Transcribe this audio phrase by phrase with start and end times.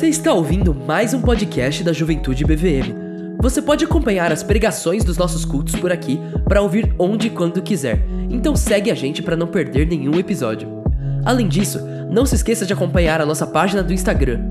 [0.00, 3.36] Você está ouvindo mais um podcast da Juventude BVM.
[3.38, 6.18] Você pode acompanhar as pregações dos nossos cultos por aqui
[6.48, 8.02] para ouvir onde e quando quiser.
[8.30, 10.82] Então segue a gente para não perder nenhum episódio.
[11.22, 14.48] Além disso, não se esqueça de acompanhar a nossa página do Instagram,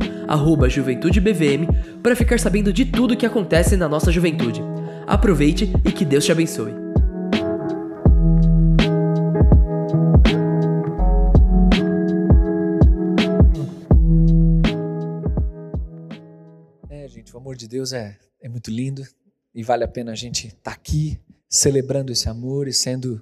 [0.70, 1.66] JuventudeBVM,
[2.04, 4.62] para ficar sabendo de tudo que acontece na nossa juventude.
[5.08, 6.89] Aproveite e que Deus te abençoe.
[17.60, 19.06] De Deus é, é muito lindo
[19.54, 23.22] e vale a pena a gente estar tá aqui celebrando esse amor e sendo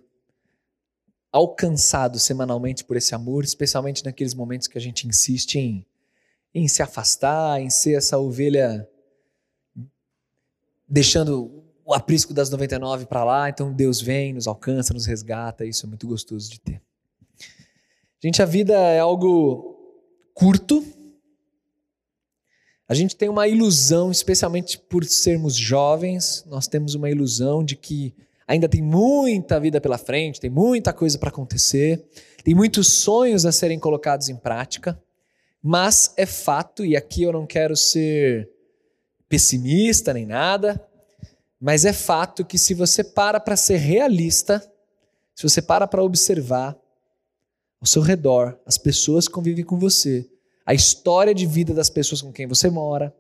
[1.31, 5.85] alcançado semanalmente por esse amor, especialmente naqueles momentos que a gente insiste em,
[6.53, 8.87] em se afastar, em ser essa ovelha
[10.87, 15.85] deixando o aprisco das 99 para lá, então Deus vem, nos alcança, nos resgata, isso
[15.85, 16.81] é muito gostoso de ter.
[18.21, 19.77] Gente, a vida é algo
[20.33, 20.83] curto.
[22.87, 28.13] A gente tem uma ilusão, especialmente por sermos jovens, nós temos uma ilusão de que
[28.47, 32.07] Ainda tem muita vida pela frente, tem muita coisa para acontecer,
[32.45, 34.97] tem muitos sonhos a serem colocados em prática,
[35.61, 38.49] mas é fato, e aqui eu não quero ser
[39.27, 40.81] pessimista nem nada,
[41.59, 44.61] mas é fato que se você para para ser realista,
[45.35, 46.77] se você para para observar
[47.81, 50.25] ao seu redor, as pessoas que convivem com você,
[50.67, 53.15] a história de vida das pessoas com quem você mora,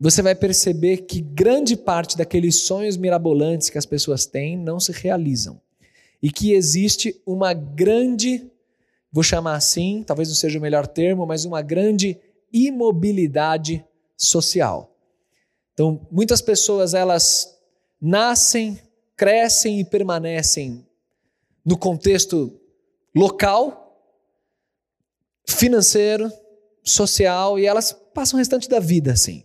[0.00, 4.90] você vai perceber que grande parte daqueles sonhos mirabolantes que as pessoas têm não se
[4.90, 5.60] realizam.
[6.22, 8.50] E que existe uma grande,
[9.12, 12.18] vou chamar assim, talvez não seja o melhor termo, mas uma grande
[12.50, 13.84] imobilidade
[14.16, 14.96] social.
[15.74, 17.54] Então, muitas pessoas elas
[18.00, 18.80] nascem,
[19.14, 20.86] crescem e permanecem
[21.62, 22.58] no contexto
[23.14, 23.84] local,
[25.46, 26.32] financeiro,
[26.82, 29.44] social e elas passam o restante da vida assim.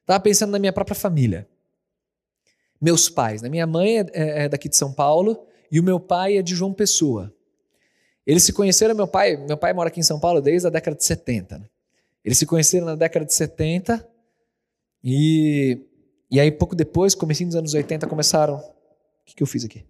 [0.00, 1.48] Estava pensando na minha própria família.
[2.80, 3.42] Meus pais.
[3.42, 3.48] Né?
[3.48, 6.54] Minha mãe é, é, é daqui de São Paulo e o meu pai é de
[6.54, 7.32] João Pessoa.
[8.26, 10.96] Eles se conheceram, meu pai, meu pai mora aqui em São Paulo desde a década
[10.96, 11.58] de 70.
[11.58, 11.66] Né?
[12.24, 14.06] Eles se conheceram na década de 70
[15.02, 15.86] e,
[16.30, 18.56] e aí pouco depois, comecinho dos anos 80, começaram...
[18.56, 19.84] O que, que eu fiz aqui?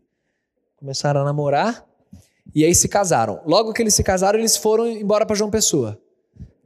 [0.76, 1.86] Começaram a namorar
[2.54, 3.40] e aí se casaram.
[3.46, 6.00] Logo que eles se casaram, eles foram embora para João Pessoa,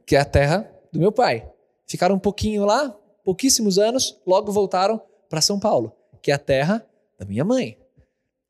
[0.05, 1.51] que é a terra do meu pai.
[1.87, 2.89] Ficaram um pouquinho lá,
[3.23, 6.85] pouquíssimos anos, logo voltaram para São Paulo, que é a terra
[7.17, 7.77] da minha mãe.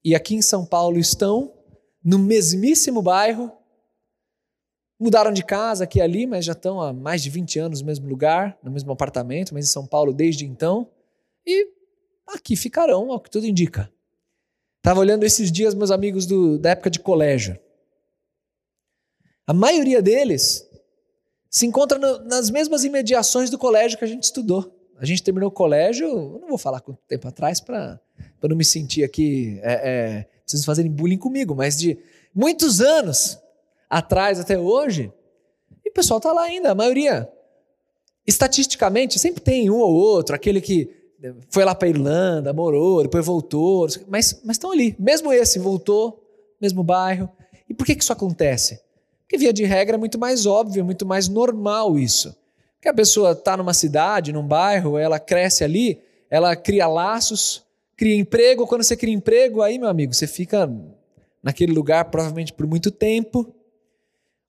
[0.03, 1.53] E aqui em São Paulo estão,
[2.03, 3.51] no mesmíssimo bairro,
[4.99, 7.88] mudaram de casa aqui e ali, mas já estão há mais de 20 anos no
[7.88, 10.89] mesmo lugar, no mesmo apartamento, mas em São Paulo desde então.
[11.45, 11.67] E
[12.27, 13.91] aqui ficarão, ao que tudo indica.
[14.77, 17.59] Estava olhando esses dias meus amigos do, da época de colégio.
[19.47, 20.67] A maioria deles
[21.55, 24.69] se encontra no, nas mesmas imediações do colégio que a gente estudou.
[24.99, 27.97] A gente terminou o colégio, eu não vou falar quanto tempo atrás para
[28.43, 31.97] não me sentir aqui, é, é, vocês fazerem bullying comigo, mas de
[32.33, 33.39] muitos anos
[33.89, 35.13] atrás até hoje,
[35.85, 37.25] e o pessoal está lá ainda, a maioria.
[38.27, 40.89] Estatisticamente, sempre tem um ou outro, aquele que
[41.49, 44.94] foi lá para Irlanda, morou, depois voltou, mas estão ali.
[44.99, 46.21] Mesmo esse voltou,
[46.59, 47.29] mesmo bairro.
[47.69, 48.83] E por que, que isso acontece?
[49.25, 52.36] Porque, via de regra, é muito mais óbvio, muito mais normal isso.
[52.80, 56.00] Que a pessoa está numa cidade, num bairro, ela cresce ali,
[56.30, 57.63] ela cria laços,
[57.97, 58.68] cria emprego.
[58.68, 60.72] Quando você cria emprego, aí, meu amigo, você fica
[61.41, 63.52] naquele lugar provavelmente por muito tempo.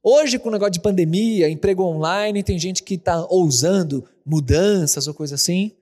[0.02, 5.14] Hoje, com o negócio de pandemia, emprego online, tem gente que está ousando mudanças ou
[5.14, 5.72] coisa assim.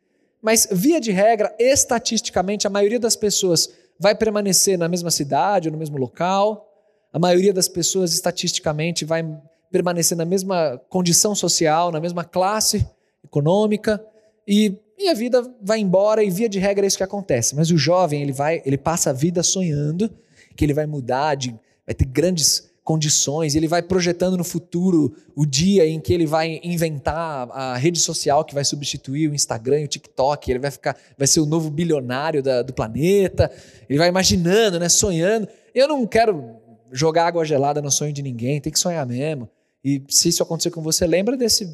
[0.40, 5.72] Mas, via de regra, estatisticamente, a maioria das pessoas vai permanecer na mesma cidade ou
[5.72, 6.73] no mesmo local.
[7.14, 9.24] A maioria das pessoas, estatisticamente, vai
[9.70, 12.84] permanecer na mesma condição social, na mesma classe
[13.24, 14.04] econômica,
[14.48, 17.54] e, e a vida vai embora, e via de regra é isso que acontece.
[17.54, 20.10] Mas o jovem, ele vai, ele passa a vida sonhando
[20.56, 21.54] que ele vai mudar, de,
[21.86, 26.60] vai ter grandes condições, ele vai projetando no futuro o dia em que ele vai
[26.64, 30.96] inventar a rede social que vai substituir o Instagram e o TikTok, ele vai ficar,
[31.16, 33.50] vai ser o novo bilionário da, do planeta,
[33.88, 35.48] ele vai imaginando, né, sonhando.
[35.74, 36.63] Eu não quero
[36.94, 39.50] jogar água gelada no sonho de ninguém, tem que sonhar mesmo.
[39.84, 41.68] E se isso acontecer com você, lembra desse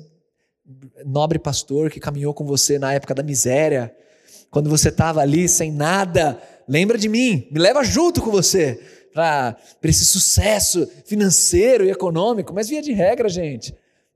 [1.04, 3.94] nobre pastor que caminhou com você na época da miséria,
[4.50, 6.40] quando você estava ali sem nada.
[6.66, 8.80] Lembra de mim, me leva junto com você
[9.12, 12.54] para esse sucesso financeiro e econômico.
[12.54, 13.74] Mas, via de regra, gente,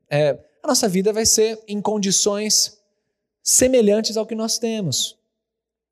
[0.09, 2.79] é, a nossa vida vai ser em condições
[3.43, 5.17] semelhantes ao que nós temos.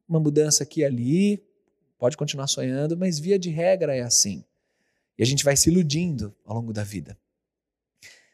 [0.09, 1.43] Uma mudança aqui e ali,
[1.99, 4.43] pode continuar sonhando, mas via de regra é assim.
[5.17, 7.17] E a gente vai se iludindo ao longo da vida.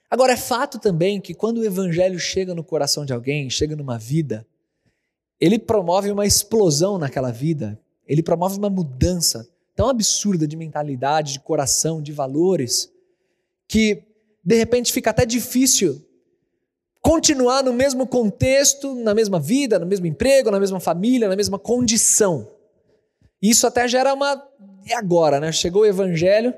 [0.10, 3.98] Agora, é fato também que quando o evangelho chega no coração de alguém, chega numa
[3.98, 4.46] vida,
[5.40, 11.40] ele promove uma explosão naquela vida, ele promove uma mudança tão absurda de mentalidade, de
[11.40, 12.92] coração, de valores,
[13.68, 14.04] que
[14.44, 16.04] de repente fica até difícil
[17.02, 21.58] continuar no mesmo contexto, na mesma vida, no mesmo emprego, na mesma família, na mesma
[21.58, 22.48] condição.
[23.42, 24.44] Isso até gera uma.
[24.86, 25.52] E agora, né?
[25.52, 26.54] Chegou o evangelho,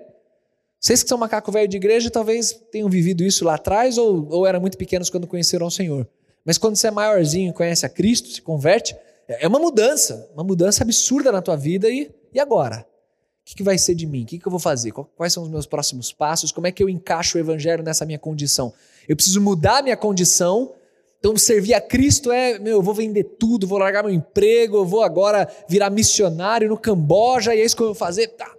[0.82, 4.48] vocês que são macaco velho de igreja talvez tenham vivido isso lá atrás ou, ou
[4.48, 6.10] eram muito pequenos quando conheceram o Senhor.
[6.44, 8.96] Mas quando você é maiorzinho e conhece a Cristo, se converte,
[9.28, 11.88] é uma mudança, uma mudança absurda na tua vida.
[11.88, 12.80] E, e agora?
[12.80, 14.24] O que, que vai ser de mim?
[14.24, 14.92] O que, que eu vou fazer?
[14.92, 16.52] Quais são os meus próximos passos?
[16.52, 18.74] Como é que eu encaixo o evangelho nessa minha condição?
[19.08, 20.74] Eu preciso mudar a minha condição.
[21.20, 24.86] Então, servir a Cristo é, meu, eu vou vender tudo, vou largar meu emprego, eu
[24.86, 28.30] vou agora virar missionário no Camboja e é isso que eu vou fazer.
[28.30, 28.52] Tá.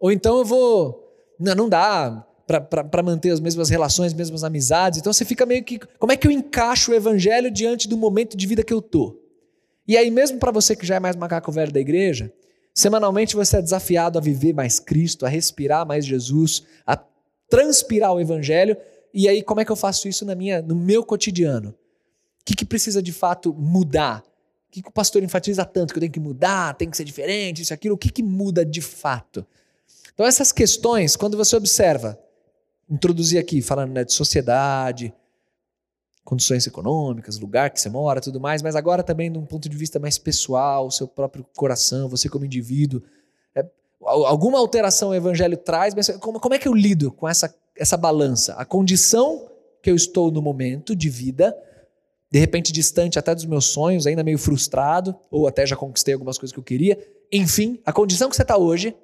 [0.00, 1.01] Ou então eu vou
[1.42, 4.98] não, não dá para manter as mesmas relações, as mesmas amizades.
[4.98, 5.78] Então você fica meio que.
[5.98, 9.18] Como é que eu encaixo o evangelho diante do momento de vida que eu tô?
[9.86, 12.32] E aí, mesmo para você que já é mais macaco velho da igreja,
[12.74, 16.96] semanalmente você é desafiado a viver mais Cristo, a respirar mais Jesus, a
[17.48, 18.76] transpirar o evangelho.
[19.12, 21.70] E aí, como é que eu faço isso na minha, no meu cotidiano?
[21.70, 24.22] O que, que precisa de fato mudar?
[24.68, 27.04] O que, que o pastor enfatiza tanto que eu tenho que mudar, tem que ser
[27.04, 27.94] diferente, isso, aquilo?
[27.94, 29.46] O que, que muda de fato?
[30.14, 32.18] Então, essas questões, quando você observa,
[32.88, 35.12] introduzir aqui, falando né, de sociedade,
[36.24, 39.76] condições econômicas, lugar que você mora, tudo mais, mas agora também de um ponto de
[39.76, 43.02] vista mais pessoal, seu próprio coração, você como indivíduo.
[43.54, 43.64] É,
[44.02, 47.96] alguma alteração o evangelho traz, mas como, como é que eu lido com essa, essa
[47.96, 48.54] balança?
[48.54, 49.48] A condição
[49.82, 51.56] que eu estou no momento de vida,
[52.30, 56.38] de repente distante até dos meus sonhos, ainda meio frustrado, ou até já conquistei algumas
[56.38, 56.96] coisas que eu queria.
[57.32, 58.94] Enfim, a condição que você está hoje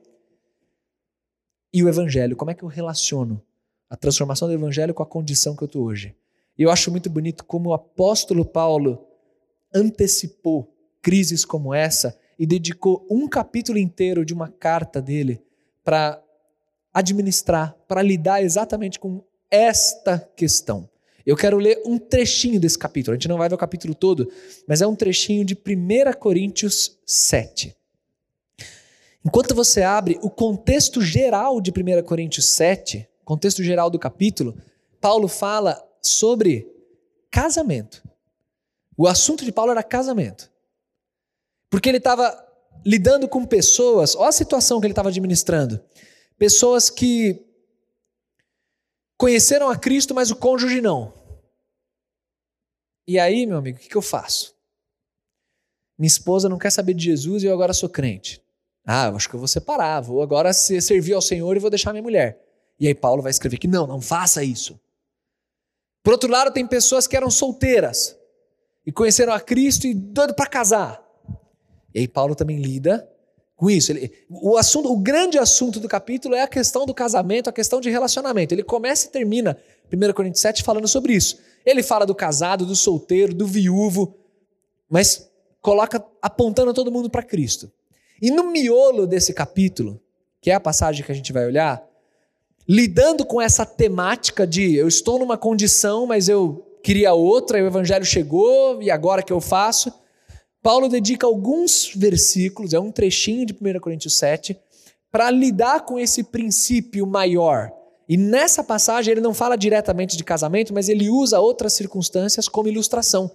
[1.73, 2.37] e o evangelho.
[2.37, 3.43] Como é que eu relaciono
[3.89, 6.15] a transformação do evangelho com a condição que eu estou hoje?
[6.59, 9.07] E eu acho muito bonito como o apóstolo Paulo
[9.75, 15.43] antecipou crises como essa e dedicou um capítulo inteiro de uma carta dele
[15.85, 16.23] para
[16.93, 20.89] administrar, para lidar exatamente com esta questão.
[21.25, 23.15] Eu quero ler um trechinho desse capítulo.
[23.15, 24.31] A gente não vai ver o capítulo todo,
[24.67, 27.77] mas é um trechinho de 1 Coríntios 7.
[29.25, 34.57] Enquanto você abre o contexto geral de 1 Coríntios 7, contexto geral do capítulo,
[35.01, 36.67] Paulo fala sobre
[37.31, 38.03] casamento.
[38.97, 40.51] O assunto de Paulo era casamento.
[41.71, 42.45] Porque ele estava
[42.85, 45.81] lidando com pessoas, olha a situação que ele estava administrando.
[46.39, 47.45] Pessoas que
[49.19, 51.13] conheceram a Cristo, mas o cônjuge não.
[53.07, 54.57] E aí, meu amigo, o que, que eu faço?
[55.99, 58.41] Minha esposa não quer saber de Jesus e eu agora sou crente.
[58.91, 61.93] Ah, eu acho que eu vou separar, vou agora servir ao Senhor e vou deixar
[61.93, 62.43] minha mulher.
[62.81, 64.81] E aí Paulo vai escrever que não, não faça isso.
[66.03, 68.17] Por outro lado, tem pessoas que eram solteiras
[68.87, 71.07] e conheceram a Cristo e doido para casar.
[71.95, 73.07] E aí Paulo também lida
[73.55, 73.93] com isso.
[73.93, 77.83] Ele, o assunto, o grande assunto do capítulo é a questão do casamento, a questão
[77.83, 78.55] de relacionamento.
[78.55, 79.59] Ele começa e termina
[79.93, 81.39] 1 Coríntios 7 falando sobre isso.
[81.63, 84.17] Ele fala do casado, do solteiro, do viúvo,
[84.89, 85.31] mas
[85.61, 87.71] coloca apontando todo mundo para Cristo.
[88.21, 90.01] E no miolo desse capítulo,
[90.41, 91.85] que é a passagem que a gente vai olhar,
[92.69, 97.67] lidando com essa temática de eu estou numa condição, mas eu queria outra, e o
[97.67, 99.93] evangelho chegou, e agora que eu faço?
[100.63, 104.59] Paulo dedica alguns versículos, é um trechinho de 1 Coríntios 7,
[105.11, 107.73] para lidar com esse princípio maior.
[108.09, 112.69] E nessa passagem ele não fala diretamente de casamento, mas ele usa outras circunstâncias como
[112.69, 113.31] ilustração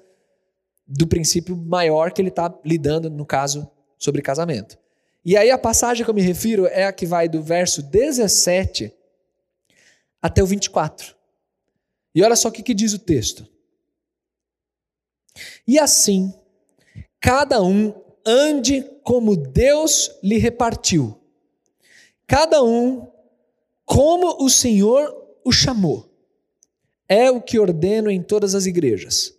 [0.88, 3.70] do princípio maior que ele está lidando, no caso
[4.04, 4.78] sobre casamento.
[5.24, 8.94] E aí a passagem que eu me refiro é a que vai do verso 17
[10.22, 11.16] até o 24.
[12.14, 13.48] E olha só o que, que diz o texto.
[15.66, 16.34] E assim,
[17.22, 17.94] cada um
[18.26, 21.18] ande como Deus lhe repartiu,
[22.28, 23.10] cada um
[23.86, 26.10] como o Senhor o chamou.
[27.08, 29.34] É o que ordeno em todas as igrejas.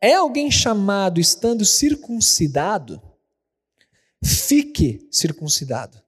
[0.00, 3.11] É alguém chamado estando circuncidado?
[4.22, 6.00] Fique circuncidado.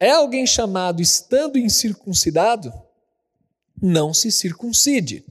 [0.00, 2.72] É alguém chamado estando incircuncidado?
[3.80, 5.24] Não se circuncide.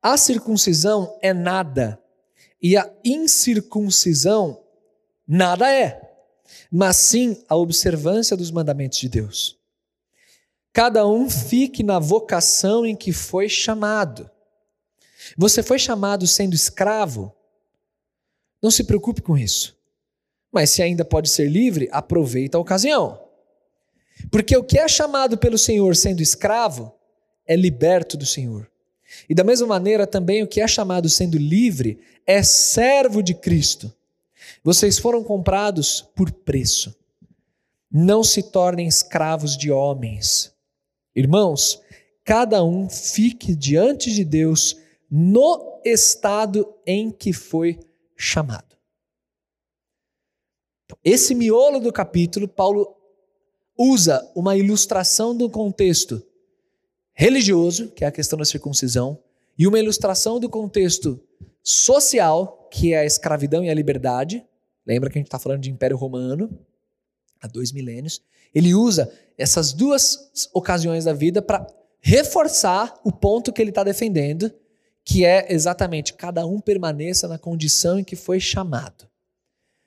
[0.00, 2.00] A circuncisão é nada
[2.62, 4.62] e a incircuncisão
[5.26, 6.00] nada é,
[6.70, 9.58] mas sim a observância dos mandamentos de Deus.
[10.72, 14.30] Cada um fique na vocação em que foi chamado.
[15.36, 17.34] Você foi chamado sendo escravo?
[18.62, 19.76] Não se preocupe com isso.
[20.52, 23.20] Mas se ainda pode ser livre, aproveita a ocasião.
[24.30, 26.92] Porque o que é chamado pelo Senhor sendo escravo
[27.46, 28.70] é liberto do Senhor.
[29.28, 33.92] E da mesma maneira, também o que é chamado sendo livre é servo de Cristo.
[34.64, 36.94] Vocês foram comprados por preço.
[37.90, 40.52] Não se tornem escravos de homens.
[41.14, 41.80] Irmãos,
[42.24, 44.76] cada um fique diante de Deus
[45.10, 47.78] no estado em que foi
[48.16, 48.76] chamado.
[50.84, 52.96] Então, esse miolo do capítulo, Paulo
[53.76, 56.24] usa uma ilustração do contexto
[57.12, 59.18] religioso, que é a questão da circuncisão,
[59.58, 61.20] e uma ilustração do contexto
[61.62, 64.44] social, que é a escravidão e a liberdade.
[64.86, 66.50] Lembra que a gente está falando de Império Romano,
[67.40, 68.22] há dois milênios.
[68.54, 71.66] Ele usa essas duas ocasiões da vida para
[72.00, 74.52] reforçar o ponto que ele está defendendo,
[75.08, 79.06] que é exatamente cada um permaneça na condição em que foi chamado.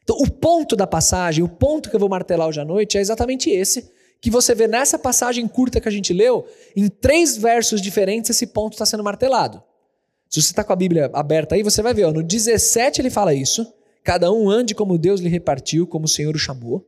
[0.01, 3.01] Então, o ponto da passagem, o ponto que eu vou martelar hoje à noite é
[3.01, 7.81] exatamente esse, que você vê nessa passagem curta que a gente leu, em três versos
[7.81, 9.61] diferentes, esse ponto está sendo martelado.
[10.29, 13.09] Se você está com a Bíblia aberta aí, você vai ver, ó, no 17 ele
[13.09, 16.87] fala isso, cada um ande como Deus lhe repartiu, como o Senhor o chamou.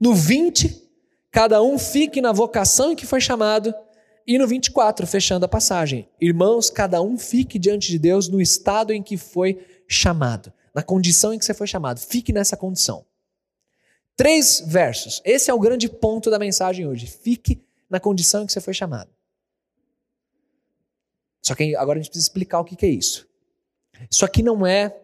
[0.00, 0.82] No 20,
[1.30, 3.72] cada um fique na vocação em que foi chamado.
[4.26, 8.92] E no 24, fechando a passagem, irmãos, cada um fique diante de Deus no estado
[8.92, 12.00] em que foi chamado na condição em que você foi chamado.
[12.00, 13.04] Fique nessa condição.
[14.16, 15.20] Três versos.
[15.24, 17.06] Esse é o grande ponto da mensagem hoje.
[17.06, 19.10] Fique na condição em que você foi chamado.
[21.42, 23.28] Só que agora a gente precisa explicar o que é isso.
[24.10, 24.96] Isso aqui não é.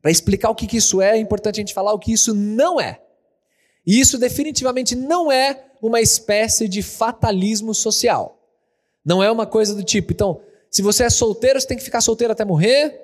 [0.00, 2.80] Para explicar o que isso é, é importante a gente falar o que isso não
[2.80, 3.02] é.
[3.86, 8.38] E isso definitivamente não é uma espécie de fatalismo social.
[9.04, 12.00] Não é uma coisa do tipo, então, se você é solteiro, você tem que ficar
[12.00, 13.00] solteiro até morrer.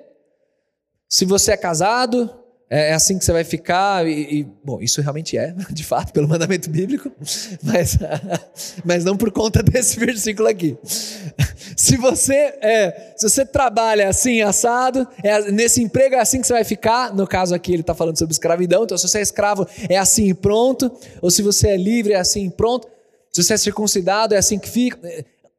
[1.09, 2.29] Se você é casado,
[2.69, 6.11] é, é assim que você vai ficar, e, e, bom, isso realmente é, de fato,
[6.11, 7.11] pelo mandamento bíblico,
[7.63, 7.97] mas,
[8.83, 10.77] mas não por conta desse versículo aqui.
[11.75, 16.53] Se você, é, se você trabalha assim, assado, é, nesse emprego é assim que você
[16.53, 19.67] vai ficar, no caso aqui ele está falando sobre escravidão, então se você é escravo
[19.89, 20.91] é assim e pronto,
[21.21, 22.87] ou se você é livre é assim e pronto,
[23.31, 24.99] se você é circuncidado é assim que fica.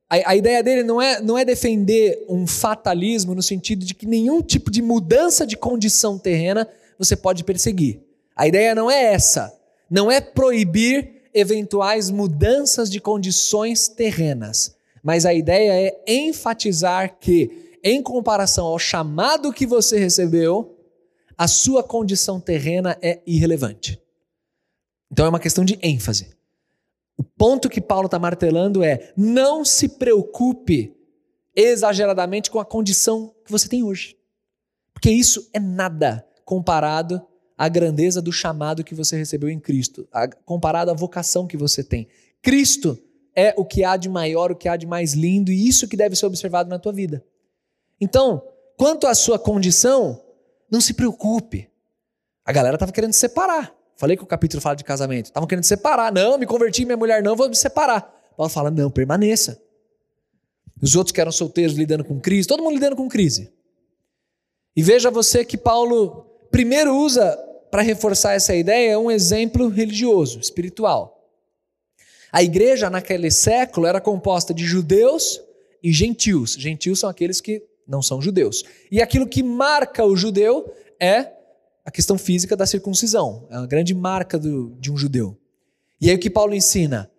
[0.08, 4.06] A, a, ideia dele não é, não é defender um fatalismo no sentido de que
[4.06, 6.66] nenhum tipo de mudança de condição terrena
[6.98, 8.00] você pode perseguir.
[8.34, 9.52] A ideia não é essa.
[9.90, 14.75] Não é proibir eventuais mudanças de condições terrenas.
[15.06, 20.76] Mas a ideia é enfatizar que, em comparação ao chamado que você recebeu,
[21.38, 24.02] a sua condição terrena é irrelevante.
[25.08, 26.30] Então é uma questão de ênfase.
[27.16, 30.92] O ponto que Paulo está martelando é: não se preocupe
[31.54, 34.16] exageradamente com a condição que você tem hoje.
[34.92, 37.24] Porque isso é nada comparado
[37.56, 40.08] à grandeza do chamado que você recebeu em Cristo,
[40.44, 42.08] comparado à vocação que você tem.
[42.42, 42.98] Cristo
[43.36, 45.96] é o que há de maior, o que há de mais lindo, e isso que
[45.96, 47.22] deve ser observado na tua vida.
[48.00, 48.42] Então,
[48.78, 50.22] quanto à sua condição,
[50.70, 51.70] não se preocupe.
[52.44, 53.74] A galera estava querendo separar.
[53.96, 55.26] Falei que o capítulo fala de casamento.
[55.26, 56.12] Estavam querendo separar.
[56.12, 58.02] Não, me converti, minha mulher não, vou me separar.
[58.36, 59.60] Paulo fala: não, permaneça.
[60.80, 63.52] Os outros que eram solteiros lidando com crise, todo mundo lidando com crise.
[64.76, 67.36] E veja você que Paulo primeiro usa
[67.70, 71.15] para reforçar essa ideia um exemplo religioso, espiritual.
[72.32, 75.40] A igreja naquele século era composta de judeus
[75.82, 76.52] e gentios.
[76.52, 78.64] Gentios são aqueles que não são judeus.
[78.90, 81.32] E aquilo que marca o judeu é
[81.84, 83.46] a questão física da circuncisão.
[83.50, 85.38] É uma grande marca do, de um judeu.
[86.00, 87.10] E aí o que Paulo ensina?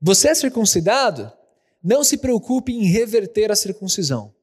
[0.00, 1.32] Você é circuncidado?
[1.82, 4.34] Não se preocupe em reverter a circuncisão.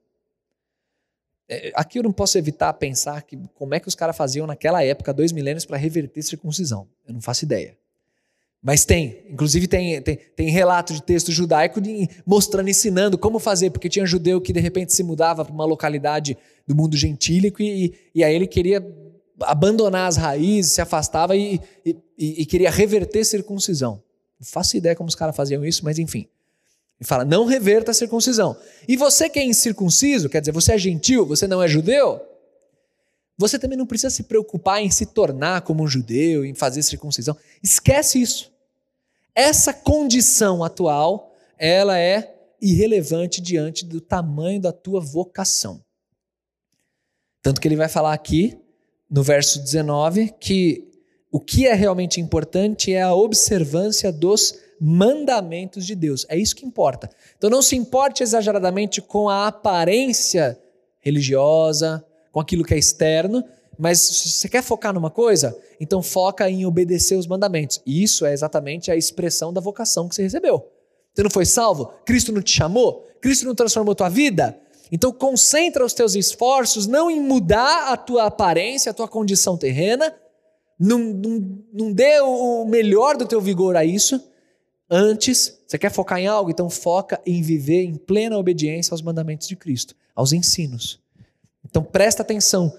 [1.49, 4.83] É, aqui eu não posso evitar pensar que como é que os caras faziam naquela
[4.83, 6.87] época, dois milênios, para reverter circuncisão.
[7.05, 7.77] Eu não faço ideia.
[8.63, 13.71] Mas tem, inclusive tem, tem, tem relato de texto judaico de, mostrando, ensinando como fazer,
[13.71, 17.93] porque tinha judeu que de repente se mudava para uma localidade do mundo gentílico e,
[18.15, 18.81] e aí ele queria
[19.41, 24.01] abandonar as raízes, se afastava e, e, e queria reverter circuncisão.
[24.39, 26.29] Não faço ideia como os caras faziam isso, mas enfim.
[27.01, 28.55] Ele fala: não reverta a circuncisão.
[28.87, 32.21] E você que é incircunciso, quer dizer, você é gentil, você não é judeu,
[33.37, 37.35] você também não precisa se preocupar em se tornar como um judeu, em fazer circuncisão.
[37.61, 38.52] Esquece isso.
[39.35, 45.83] Essa condição atual, ela é irrelevante diante do tamanho da tua vocação.
[47.41, 48.57] Tanto que ele vai falar aqui
[49.09, 50.89] no verso 19 que
[51.31, 56.25] o que é realmente importante é a observância dos mandamentos de Deus.
[56.29, 57.09] É isso que importa.
[57.37, 60.59] Então não se importe exageradamente com a aparência
[60.99, 63.43] religiosa, com aquilo que é externo,
[63.77, 67.81] Mas se você quer focar numa coisa, então foca em obedecer os mandamentos.
[67.85, 70.69] E isso é exatamente a expressão da vocação que você recebeu.
[71.13, 71.93] Você não foi salvo?
[72.05, 73.07] Cristo não te chamou?
[73.21, 74.57] Cristo não transformou tua vida?
[74.91, 80.13] Então concentra os teus esforços não em mudar a tua aparência, a tua condição terrena,
[80.79, 84.21] não, não, não dê o melhor do teu vigor a isso.
[84.89, 86.51] Antes, você quer focar em algo?
[86.51, 90.99] Então foca em viver em plena obediência aos mandamentos de Cristo, aos ensinos.
[91.65, 92.71] Então presta atenção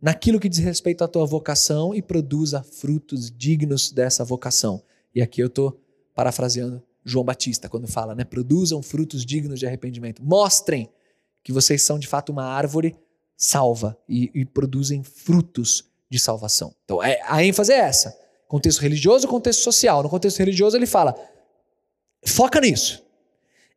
[0.00, 4.82] naquilo que diz respeito à tua vocação e produza frutos dignos dessa vocação.
[5.14, 5.80] E aqui eu estou
[6.14, 8.24] parafraseando João Batista quando fala, né?
[8.24, 10.22] Produzam frutos dignos de arrependimento.
[10.24, 10.90] Mostrem
[11.42, 12.96] que vocês são de fato uma árvore
[13.36, 16.74] salva e, e produzem frutos de salvação.
[16.84, 20.02] Então é, a ênfase é essa: contexto religioso, contexto social.
[20.02, 21.14] No contexto religioso ele fala,
[22.24, 23.04] foca nisso.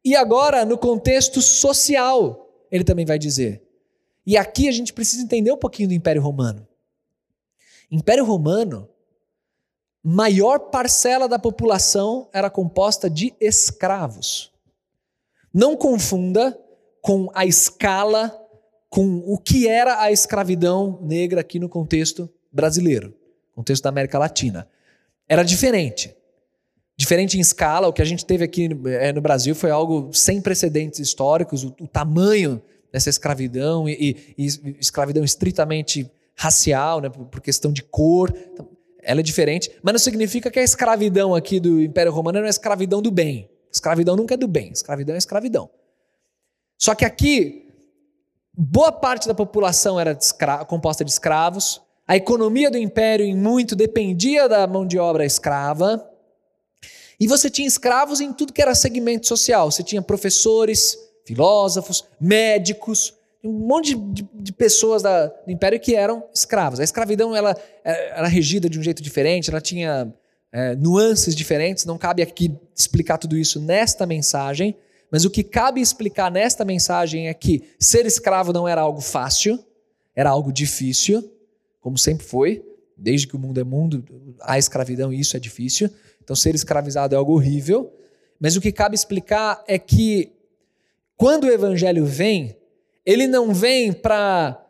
[0.04, 3.69] E agora no contexto social ele também vai dizer.
[4.26, 6.68] E aqui a gente precisa entender um pouquinho do Império Romano.
[7.92, 8.88] Império Romano
[10.04, 14.52] maior parcela da população era composta de escravos.
[15.54, 16.58] Não confunda
[17.02, 18.36] com a escala,
[18.90, 23.14] com o que era a escravidão negra aqui no contexto brasileiro,
[23.54, 24.68] contexto da América Latina.
[25.28, 26.16] Era diferente.
[26.96, 30.42] Diferente em escala, o que a gente teve aqui é, no Brasil foi algo sem
[30.42, 37.26] precedentes históricos, o, o tamanho dessa escravidão e, e, e, escravidão estritamente racial, né, por,
[37.26, 38.34] por questão de cor.
[38.54, 38.70] Então,
[39.02, 42.50] ela é diferente, mas não significa que a escravidão aqui do Império Romano é uma
[42.50, 43.50] escravidão do bem.
[43.72, 45.70] Escravidão nunca é do bem, escravidão é escravidão.
[46.78, 47.68] Só que aqui,
[48.54, 50.26] boa parte da população era de
[50.68, 56.04] composta de escravos, a economia do império em muito dependia da mão de obra escrava,
[57.20, 59.70] e você tinha escravos em tudo que era segmento social.
[59.70, 60.98] Você tinha professores,
[61.30, 66.80] filósofos, médicos, um monte de, de, pessoas da, do império que eram escravos.
[66.80, 67.56] A escravidão ela
[67.86, 70.12] é, era regida de um jeito diferente, ela tinha
[70.52, 71.86] é, nuances diferentes.
[71.86, 74.76] Não cabe aqui explicar tudo isso nesta mensagem,
[75.12, 79.64] mas o que cabe explicar nesta mensagem é que ser escravo não era algo fácil,
[80.16, 81.32] era algo difícil,
[81.80, 82.66] como sempre foi.
[82.98, 84.04] Desde que o mundo é mundo,
[84.42, 85.90] a escravidão e isso é difícil.
[86.22, 87.94] Então, ser escravizado é algo horrível.
[88.40, 90.34] Mas o que cabe explicar é que
[91.20, 92.56] quando o evangelho vem,
[93.06, 94.66] ele não vem para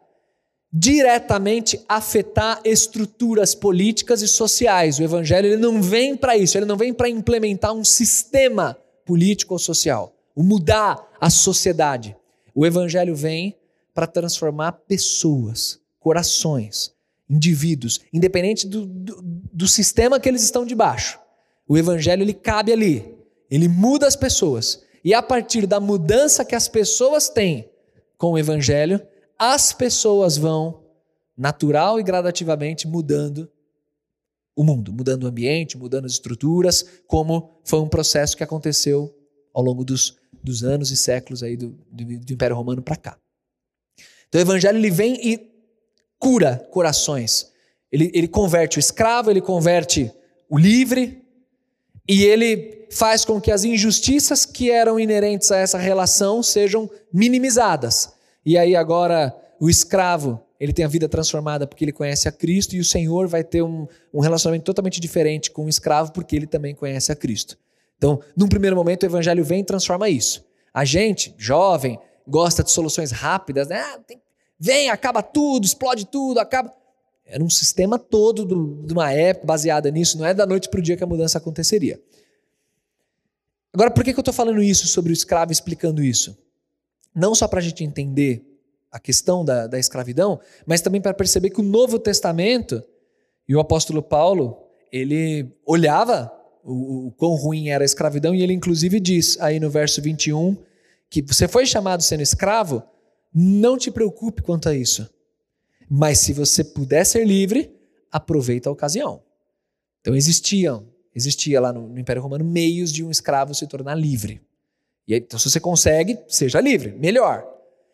[0.73, 4.97] diretamente afetar estruturas políticas e sociais.
[4.97, 9.53] O evangelho ele não vem para isso, ele não vem para implementar um sistema político
[9.53, 12.17] ou social, mudar a sociedade.
[12.55, 13.55] O evangelho vem
[13.93, 16.91] para transformar pessoas, corações,
[17.29, 21.19] indivíduos, independente do, do, do, sistema que eles estão debaixo.
[21.67, 23.05] O evangelho ele cabe ali,
[23.51, 24.88] ele muda as pessoas.
[25.03, 27.69] E a partir da mudança que as pessoas têm,
[28.17, 29.01] com o evangelho,
[29.37, 30.83] as pessoas vão
[31.37, 33.49] natural e gradativamente mudando
[34.55, 39.15] o mundo, mudando o ambiente, mudando as estruturas, como foi um processo que aconteceu
[39.53, 43.17] ao longo dos, dos anos e séculos aí do, do, do Império Romano para cá.
[44.27, 45.49] Então o evangelho ele vem e
[46.19, 47.51] cura corações.
[47.89, 50.11] Ele, ele converte o escravo, ele converte
[50.49, 51.23] o livre,
[52.09, 58.13] e ele faz com que as injustiças que eram inerentes a essa relação sejam minimizadas.
[58.45, 62.75] E aí agora o escravo, ele tem a vida transformada porque ele conhece a Cristo
[62.75, 66.47] e o Senhor vai ter um, um relacionamento totalmente diferente com o escravo porque ele
[66.47, 67.57] também conhece a Cristo.
[67.97, 70.45] Então, num primeiro momento, o evangelho vem e transforma isso.
[70.73, 73.79] A gente, jovem, gosta de soluções rápidas, né?
[73.79, 74.21] Ah, tem,
[74.57, 76.73] vem, acaba tudo, explode tudo, acaba.
[77.25, 80.79] Era um sistema todo do, de uma época baseada nisso, não é da noite para
[80.79, 81.99] o dia que a mudança aconteceria.
[83.73, 86.37] Agora, por que, que eu estou falando isso sobre o escravo, explicando isso?
[87.13, 88.43] Não só para a gente entender
[88.91, 92.83] a questão da, da escravidão, mas também para perceber que o Novo Testamento
[93.47, 94.57] e o apóstolo Paulo,
[94.91, 96.31] ele olhava
[96.63, 100.57] o, o quão ruim era a escravidão e ele inclusive diz aí no verso 21
[101.09, 102.83] que você foi chamado sendo escravo,
[103.33, 105.09] não te preocupe quanto a isso.
[105.89, 107.75] Mas se você puder ser livre,
[108.11, 109.23] aproveita a ocasião.
[110.01, 114.41] Então existiam, existia lá no, no Império Romano meios de um escravo se tornar livre.
[115.07, 117.45] E aí, então, se você consegue, seja livre, melhor.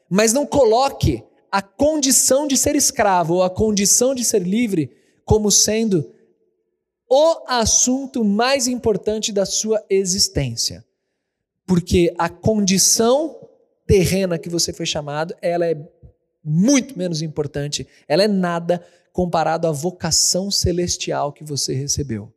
[0.09, 4.91] Mas não coloque a condição de ser escravo ou a condição de ser livre
[5.23, 6.11] como sendo
[7.09, 10.83] o assunto mais importante da sua existência.
[11.65, 13.37] Porque a condição
[13.87, 15.77] terrena que você foi chamado, ela é
[16.43, 22.31] muito menos importante, ela é nada comparado à vocação celestial que você recebeu.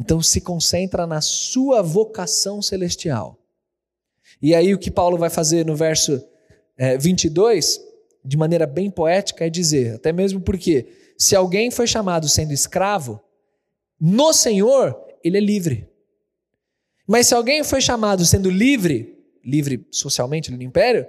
[0.00, 3.38] Então se concentra na sua vocação celestial.
[4.40, 6.26] E aí o que Paulo vai fazer no verso
[6.78, 7.78] é, 22
[8.24, 10.86] de maneira bem poética, é dizer, até mesmo porque
[11.18, 13.20] se alguém foi chamado sendo escravo,
[14.00, 15.86] no Senhor, ele é livre.
[17.06, 21.06] Mas se alguém foi chamado sendo livre, livre socialmente no império,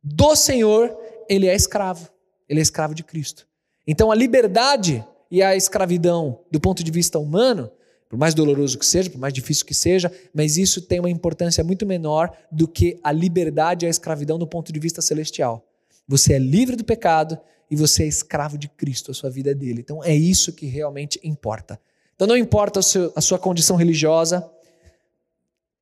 [0.00, 0.96] do Senhor,
[1.28, 2.08] ele é escravo.
[2.48, 3.48] Ele é escravo de Cristo.
[3.86, 7.70] Então a liberdade e a escravidão, do ponto de vista humano,
[8.08, 11.62] por mais doloroso que seja, por mais difícil que seja, mas isso tem uma importância
[11.64, 15.66] muito menor do que a liberdade e a escravidão do ponto de vista celestial.
[16.06, 17.38] Você é livre do pecado
[17.70, 19.80] e você é escravo de Cristo, a sua vida é dele.
[19.80, 21.80] Então é isso que realmente importa.
[22.14, 24.48] Então não importa a sua condição religiosa,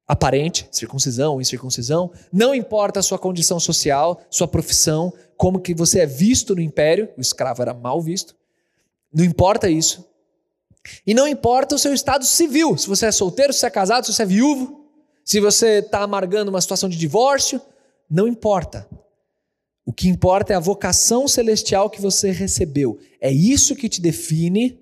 [0.07, 6.00] aparente, circuncisão ou incircuncisão, não importa a sua condição social, sua profissão, como que você
[6.00, 8.35] é visto no império, o escravo era mal visto,
[9.14, 10.05] não importa isso.
[11.07, 14.05] E não importa o seu estado civil, se você é solteiro, se você é casado,
[14.05, 14.85] se você é viúvo,
[15.24, 17.61] se você está amargando uma situação de divórcio,
[18.11, 18.87] não importa.
[19.87, 22.98] O que importa é a vocação celestial que você recebeu.
[23.20, 24.81] É isso que te define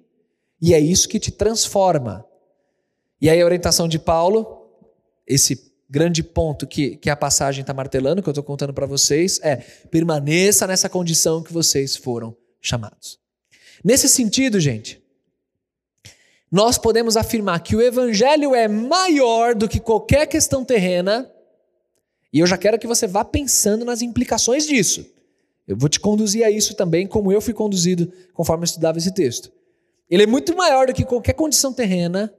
[0.60, 2.24] e é isso que te transforma.
[3.20, 4.66] E aí a orientação de Paulo,
[5.26, 9.38] esse grande ponto que, que a passagem está martelando, que eu estou contando para vocês,
[9.42, 13.21] é permaneça nessa condição que vocês foram chamados.
[13.84, 15.02] Nesse sentido, gente,
[16.50, 21.30] nós podemos afirmar que o evangelho é maior do que qualquer questão terrena,
[22.32, 25.04] e eu já quero que você vá pensando nas implicações disso.
[25.66, 29.12] Eu vou te conduzir a isso também, como eu fui conduzido conforme eu estudava esse
[29.12, 29.50] texto.
[30.10, 32.32] Ele é muito maior do que qualquer condição terrena,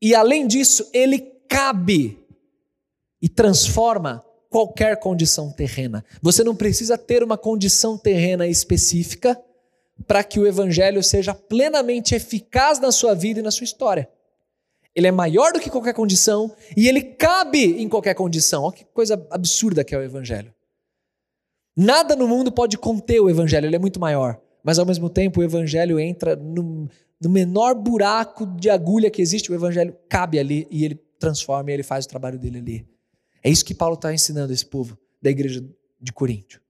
[0.00, 2.18] e além disso, ele cabe
[3.20, 6.04] e transforma qualquer condição terrena.
[6.22, 9.42] Você não precisa ter uma condição terrena específica
[10.06, 14.08] para que o evangelho seja plenamente eficaz na sua vida e na sua história.
[14.94, 18.64] Ele é maior do que qualquer condição e ele cabe em qualquer condição.
[18.64, 20.52] Olha que coisa absurda que é o evangelho.
[21.76, 24.40] Nada no mundo pode conter o evangelho, ele é muito maior.
[24.64, 26.88] Mas ao mesmo tempo o evangelho entra no,
[27.20, 31.74] no menor buraco de agulha que existe, o evangelho cabe ali e ele transforma e
[31.74, 32.88] ele faz o trabalho dele ali.
[33.42, 35.64] É isso que Paulo está ensinando esse povo da igreja
[36.00, 36.60] de Coríntio.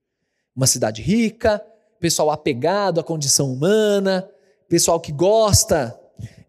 [0.55, 1.65] Uma cidade rica,
[2.01, 4.29] pessoal apegado à condição humana,
[4.69, 5.99] pessoal que gosta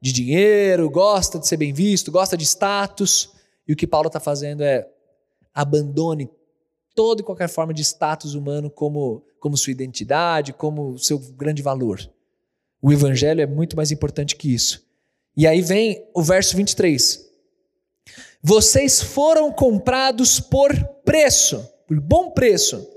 [0.02, 3.32] de dinheiro, gosta de ser bem visto, gosta de status.
[3.68, 4.88] E o que Paulo está fazendo é
[5.54, 6.30] abandone
[6.96, 12.00] toda e qualquer forma de status humano como, como sua identidade, como seu grande valor.
[12.82, 14.86] O evangelho é muito mais importante que isso.
[15.36, 17.30] E aí vem o verso 23.
[18.42, 22.88] Vocês foram comprados por preço, por bom preço.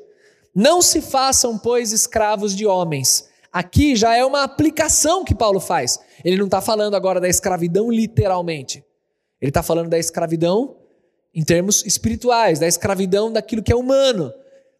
[0.54, 3.28] Não se façam, pois, escravos de homens.
[3.52, 5.98] Aqui já é uma aplicação que Paulo faz.
[6.24, 8.84] Ele não está falando agora da escravidão literalmente.
[9.40, 10.76] Ele está falando da escravidão
[11.34, 14.32] em termos espirituais, da escravidão daquilo que é humano,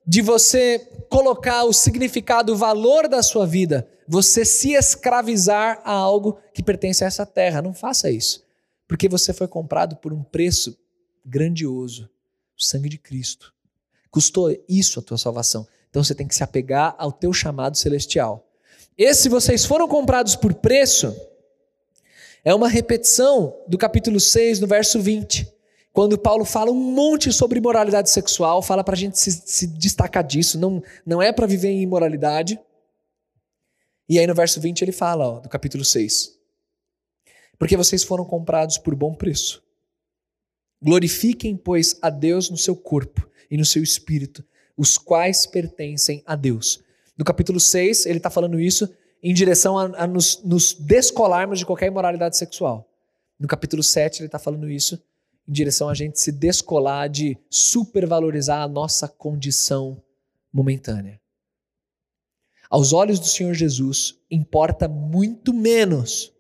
[0.07, 6.39] de você colocar o significado, o valor da sua vida, você se escravizar a algo
[6.53, 7.63] que pertence a essa terra.
[7.63, 8.45] Não faça isso.
[8.87, 10.77] Porque você foi comprado por um preço
[11.25, 12.11] grandioso
[12.59, 13.55] o sangue de Cristo.
[14.13, 15.67] Custou isso a tua salvação.
[15.91, 18.49] Então você tem que se apegar ao teu chamado celestial.
[18.97, 21.13] Esse vocês foram comprados por preço
[22.45, 25.53] é uma repetição do capítulo 6, no verso 20.
[25.93, 30.25] Quando Paulo fala um monte sobre imoralidade sexual, fala para a gente se, se, destacar
[30.25, 32.59] disso, não, não é para viver em imoralidade.
[34.09, 36.43] E aí no verso 20 ele fala, ó, do capítulo 6
[37.63, 39.63] porque vocês foram comprados por bom preço.
[40.83, 44.43] Glorifiquem, pois, a Deus no seu corpo e no seu espírito,
[44.77, 46.83] os quais pertencem a Deus.
[47.17, 48.89] No capítulo 6, ele está falando isso
[49.23, 52.91] em direção a, a nos, nos, descolarmos de qualquer imoralidade sexual.
[53.39, 55.01] No capítulo 7, ele está falando isso
[55.47, 60.03] em direção a gente se descolar de supervalorizar a nossa condição
[60.51, 61.21] momentânea.
[62.71, 66.33] Aos olhos do Senhor Jesus, importa muito menos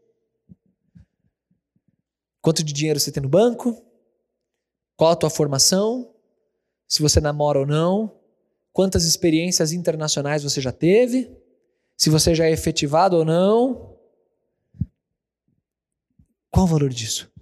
[2.42, 3.80] Quanto de dinheiro você tem no banco?
[4.96, 6.11] Qual a tua formação?
[6.92, 8.20] Se você namora ou não?
[8.70, 11.34] Quantas experiências internacionais você já teve?
[11.96, 13.98] Se você já é efetivado ou não?
[16.50, 17.32] Qual o valor disso?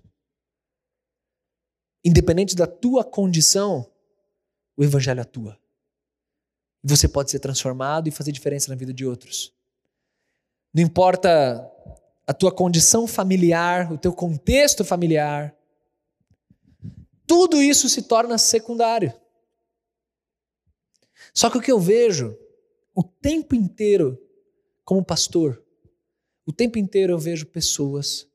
[2.04, 3.90] Independente da tua condição,
[4.76, 5.58] o evangelho atua.
[6.84, 9.52] Você pode ser transformado e fazer diferença na vida de outros.
[10.72, 11.68] Não importa
[12.24, 15.52] a tua condição familiar, o teu contexto familiar.
[17.26, 19.12] Tudo isso se torna secundário.
[21.32, 22.36] Só que o que eu vejo
[22.94, 24.20] o tempo inteiro
[24.84, 25.62] como pastor,
[26.44, 28.28] o tempo inteiro eu vejo pessoas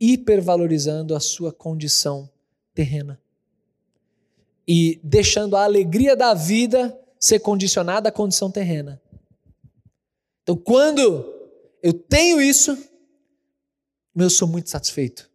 [0.00, 2.30] hipervalorizando a sua condição
[2.74, 3.20] terrena
[4.66, 9.00] e deixando a alegria da vida ser condicionada à condição terrena.
[10.42, 11.32] Então, quando
[11.82, 12.76] eu tenho isso,
[14.14, 15.30] eu sou muito satisfeito.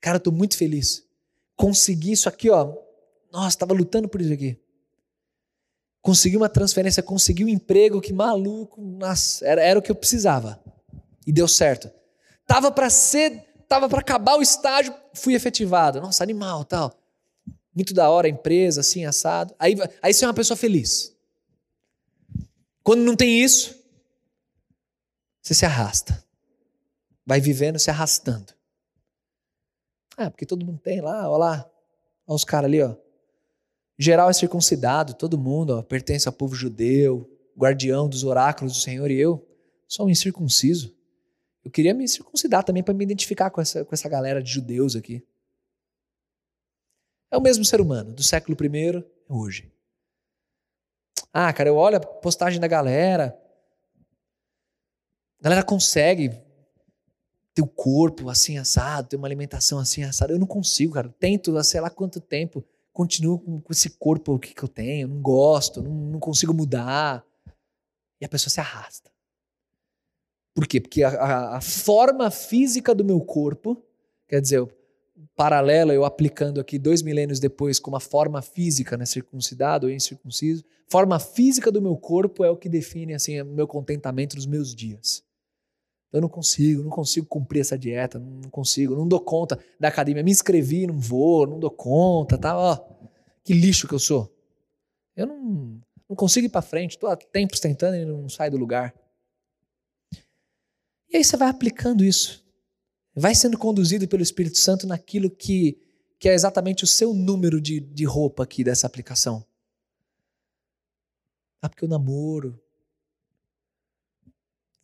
[0.00, 1.06] Cara, eu estou muito feliz.
[1.56, 2.74] Consegui isso aqui, ó.
[3.30, 4.58] Nossa, estava lutando por isso aqui.
[6.02, 8.80] Consegui uma transferência, consegui um emprego, que maluco.
[8.80, 10.62] Nossa, era, era o que eu precisava.
[11.26, 11.90] E deu certo.
[12.46, 16.00] Tava para ser, tava para acabar o estágio, fui efetivado.
[16.00, 16.92] Nossa, animal, tal.
[17.74, 19.54] Muito da hora a empresa, assim, assado.
[19.58, 21.14] Aí, aí você é uma pessoa feliz.
[22.82, 23.78] Quando não tem isso,
[25.42, 26.24] você se arrasta.
[27.24, 28.52] Vai vivendo se arrastando.
[30.16, 31.70] Ah, porque todo mundo tem lá, olha lá.
[32.26, 32.96] Olha os caras ali, ó.
[34.02, 39.10] Geral é circuncidado, todo mundo, ó, pertence ao povo judeu, guardião dos oráculos do Senhor,
[39.10, 39.46] e eu
[39.86, 40.96] sou um incircunciso.
[41.62, 44.96] Eu queria me circuncidar também para me identificar com essa, com essa galera de judeus
[44.96, 45.22] aqui.
[47.30, 49.70] É o mesmo ser humano, do século I hoje.
[51.30, 53.38] Ah, cara, eu olho a postagem da galera.
[55.40, 56.30] A galera consegue
[57.52, 60.32] ter o corpo assim assado, ter uma alimentação assim assada.
[60.32, 61.14] Eu não consigo, cara.
[61.20, 62.64] tento, sei lá quanto tempo,
[63.00, 67.24] continuo com, esse corpo que, que eu tenho, não gosto, não, não consigo mudar.
[68.20, 69.10] E a pessoa se arrasta.
[70.54, 70.82] Por quê?
[70.82, 73.82] Porque a, a, a forma física do meu corpo,
[74.28, 74.68] quer dizer,
[75.34, 80.62] paralela, eu aplicando aqui dois milênios depois com uma forma física, né, circuncidado ou incircunciso,
[80.86, 84.74] forma física do meu corpo é o que define assim o meu contentamento nos meus
[84.74, 85.24] dias.
[86.12, 90.22] Eu não consigo, não consigo cumprir essa dieta, não consigo, não dou conta da academia.
[90.22, 92.56] Me inscrevi, não vou, não dou conta, tá?
[92.56, 92.76] Ó,
[93.44, 94.34] que lixo que eu sou.
[95.14, 98.56] Eu não, não consigo ir para frente, estou há tempos tentando e não sai do
[98.56, 98.94] lugar.
[101.12, 102.44] E aí você vai aplicando isso
[103.14, 105.78] vai sendo conduzido pelo Espírito Santo naquilo que,
[106.18, 109.44] que é exatamente o seu número de, de roupa aqui dessa aplicação.
[111.60, 112.58] Ah, porque eu namoro.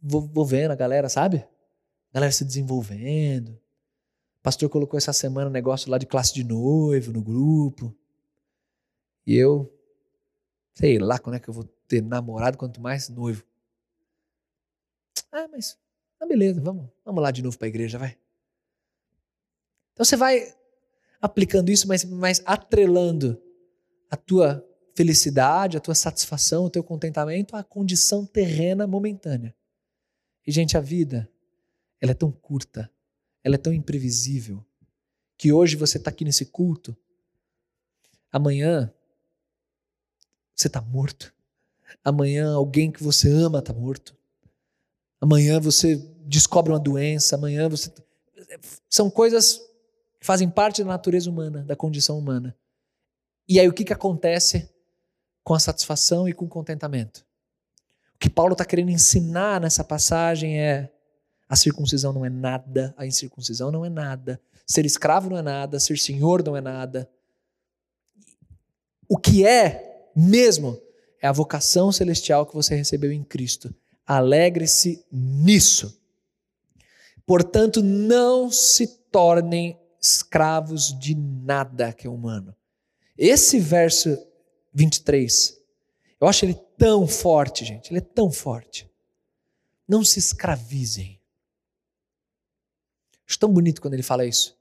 [0.08, 1.38] Vou, vou vendo a galera, sabe?
[2.10, 3.48] A galera se desenvolvendo.
[3.48, 7.92] O pastor colocou essa semana um negócio lá de classe de noivo no grupo.
[9.26, 9.72] E eu,
[10.74, 13.42] sei lá quando é que eu vou ter namorado, quanto mais noivo.
[15.32, 15.76] Ah, mas
[16.20, 18.16] ah, beleza, vamos, vamos lá de novo para a igreja, vai.
[19.92, 20.54] Então você vai
[21.20, 23.42] aplicando isso, mas, mas atrelando
[24.08, 24.64] a tua
[24.94, 29.54] felicidade, a tua satisfação, o teu contentamento à condição terrena momentânea.
[30.46, 31.28] E, gente, a vida,
[32.00, 32.90] ela é tão curta,
[33.42, 34.64] ela é tão imprevisível,
[35.36, 36.96] que hoje você está aqui nesse culto,
[38.30, 38.92] amanhã
[40.54, 41.34] você está morto,
[42.02, 44.16] amanhã alguém que você ama está morto,
[45.20, 47.92] amanhã você descobre uma doença, amanhã você.
[48.88, 49.60] São coisas
[50.20, 52.56] fazem parte da natureza humana, da condição humana.
[53.48, 54.68] E aí o que, que acontece
[55.44, 57.25] com a satisfação e com o contentamento?
[58.16, 60.90] O que Paulo está querendo ensinar nessa passagem é:
[61.46, 65.78] a circuncisão não é nada, a incircuncisão não é nada, ser escravo não é nada,
[65.78, 67.06] ser senhor não é nada.
[69.06, 70.80] O que é mesmo
[71.20, 73.74] é a vocação celestial que você recebeu em Cristo.
[74.06, 76.00] Alegre-se nisso.
[77.26, 82.56] Portanto, não se tornem escravos de nada que é humano.
[83.18, 84.16] Esse verso
[84.72, 85.65] 23,
[86.20, 88.90] eu acho ele tão forte, gente, ele é tão forte.
[89.88, 91.20] Não se escravizem.
[93.28, 94.56] Acho tão bonito quando ele fala isso.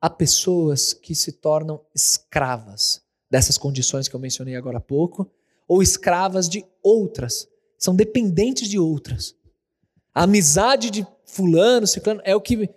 [0.00, 5.30] Há pessoas que se tornam escravas dessas condições que eu mencionei agora há pouco,
[5.66, 9.34] ou escravas de outras, são dependentes de outras.
[10.14, 12.70] A amizade de fulano, ciclano, é o que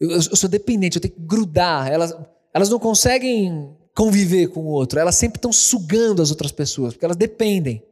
[0.00, 1.90] eu, eu, sou dependente, eu tenho que grudar.
[1.90, 2.16] Elas,
[2.52, 7.04] elas não conseguem conviver com o outro, elas sempre estão sugando as outras pessoas, porque
[7.04, 7.82] elas dependem.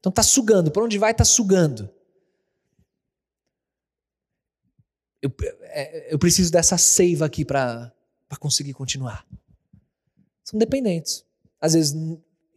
[0.00, 1.88] Então está sugando, para onde vai está sugando.
[5.22, 5.32] Eu,
[5.62, 7.92] é, eu preciso dessa seiva aqui para
[8.40, 9.24] conseguir continuar.
[10.42, 11.24] São dependentes.
[11.60, 11.94] Às vezes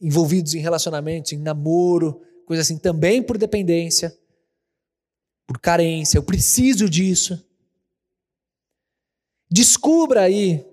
[0.01, 4.17] envolvidos em relacionamentos, em namoro, coisa assim, também por dependência,
[5.45, 6.17] por carência.
[6.17, 7.39] Eu preciso disso.
[9.47, 10.65] Descubra aí,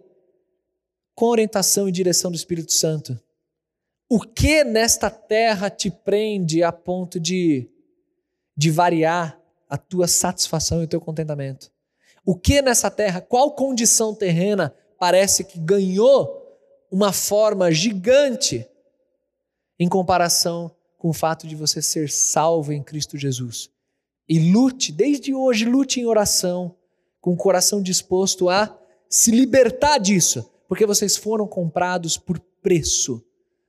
[1.17, 3.19] com orientação e direção do Espírito Santo,
[4.09, 7.69] o que nesta terra te prende a ponto de,
[8.55, 11.73] de variar a tua satisfação e o teu contentamento.
[12.25, 16.43] O que nessa terra, qual condição terrena parece que ganhou
[16.91, 18.69] uma forma gigante
[19.79, 23.71] em comparação com o fato de você ser salvo em Cristo Jesus?
[24.29, 26.77] E lute, desde hoje, lute em oração
[27.21, 33.23] com o coração disposto a se libertar disso, porque vocês foram comprados por preço,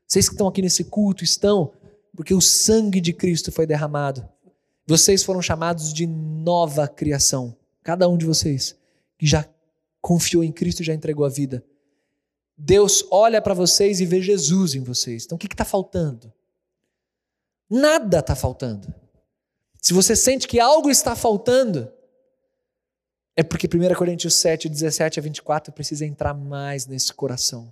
[0.08, 1.74] Vocês que estão aqui nesse culto estão
[2.16, 4.28] porque o sangue de Cristo foi derramado.
[4.88, 7.56] Vocês foram chamados de nova criação.
[7.84, 8.76] Cada um de vocês
[9.20, 9.48] que já
[10.02, 11.64] confiou em Cristo e já entregou a vida.
[12.58, 15.26] Deus olha para vocês e vê Jesus em vocês.
[15.26, 16.34] Então o que está faltando?
[17.70, 18.92] Nada está faltando.
[19.80, 21.92] Se você sente que algo está faltando,
[23.39, 27.71] é porque 1 Coríntios 7, 17 a 24 precisa entrar mais nesse coração.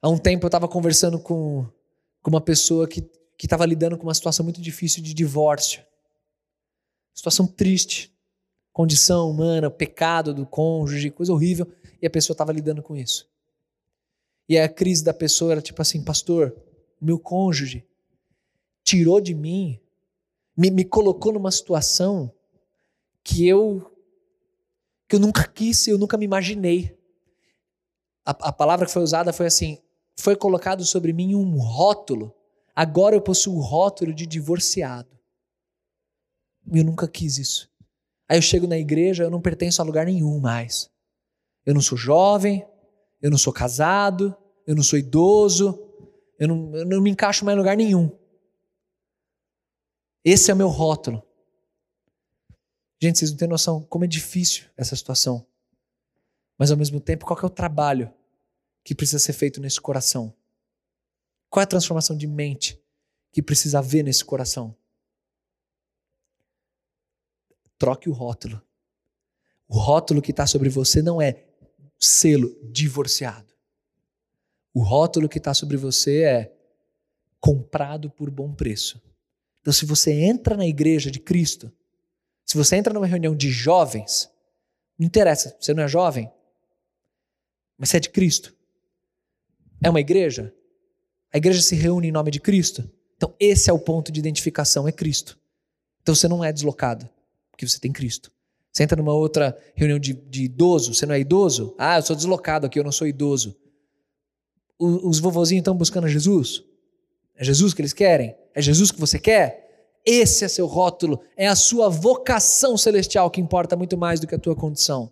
[0.00, 1.66] Há um tempo eu estava conversando com,
[2.22, 3.06] com uma pessoa que
[3.38, 5.84] estava lidando com uma situação muito difícil de divórcio.
[7.12, 8.10] Situação triste.
[8.72, 11.70] Condição humana, pecado do cônjuge, coisa horrível.
[12.00, 13.28] E a pessoa estava lidando com isso.
[14.48, 16.56] E a crise da pessoa era tipo assim: Pastor,
[16.98, 17.86] meu cônjuge
[18.82, 19.78] tirou de mim,
[20.60, 22.30] me, me colocou numa situação
[23.24, 23.90] que eu
[25.08, 26.96] que eu nunca quis, eu nunca me imaginei.
[28.24, 29.78] A, a palavra que foi usada foi assim:
[30.18, 32.34] foi colocado sobre mim um rótulo.
[32.76, 35.08] Agora eu possuo o rótulo de divorciado.
[36.70, 37.70] Eu nunca quis isso.
[38.28, 40.90] Aí eu chego na igreja, eu não pertenço a lugar nenhum mais.
[41.64, 42.66] Eu não sou jovem,
[43.22, 45.82] eu não sou casado, eu não sou idoso,
[46.38, 48.19] eu não, eu não me encaixo mais em lugar nenhum.
[50.24, 51.22] Esse é o meu rótulo.
[53.02, 55.46] Gente, vocês não têm noção como é difícil essa situação.
[56.58, 58.12] Mas ao mesmo tempo, qual é o trabalho
[58.84, 60.34] que precisa ser feito nesse coração?
[61.48, 62.78] Qual é a transformação de mente
[63.32, 64.76] que precisa haver nesse coração?
[67.78, 68.60] Troque o rótulo.
[69.66, 71.46] O rótulo que está sobre você não é
[71.98, 73.54] selo divorciado.
[74.74, 76.56] O rótulo que está sobre você é
[77.40, 79.00] comprado por bom preço.
[79.60, 81.70] Então, se você entra na igreja de Cristo,
[82.44, 84.30] se você entra numa reunião de jovens,
[84.98, 86.30] não interessa, você não é jovem,
[87.78, 88.54] mas você é de Cristo.
[89.82, 90.54] É uma igreja?
[91.32, 92.90] A igreja se reúne em nome de Cristo?
[93.16, 95.38] Então, esse é o ponto de identificação, é Cristo.
[96.02, 97.08] Então, você não é deslocado,
[97.50, 98.32] porque você tem Cristo.
[98.72, 101.74] Você entra numa outra reunião de, de idoso, você não é idoso?
[101.78, 103.56] Ah, eu sou deslocado aqui, eu não sou idoso.
[104.78, 106.64] Os vovozinhos estão buscando Jesus?
[107.40, 108.36] É Jesus que eles querem?
[108.54, 109.96] É Jesus que você quer?
[110.04, 114.34] Esse é seu rótulo, é a sua vocação celestial que importa muito mais do que
[114.34, 115.10] a tua condição.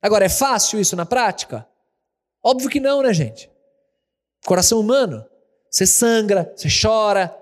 [0.00, 1.66] Agora, é fácil isso na prática?
[2.40, 3.50] Óbvio que não, né, gente?
[4.46, 5.24] Coração humano.
[5.68, 7.36] Você sangra, você chora,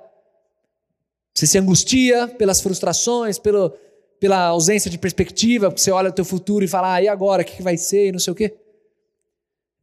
[1.34, 3.74] você se angustia pelas frustrações, pelo,
[4.18, 7.42] pela ausência de perspectiva, porque você olha o teu futuro e fala, ah, e agora,
[7.42, 8.56] o que vai ser, e não sei o quê.